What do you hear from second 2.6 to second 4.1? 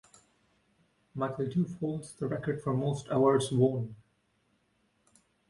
for most awards won.